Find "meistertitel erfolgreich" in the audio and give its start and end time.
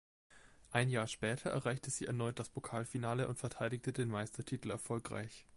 4.09-5.45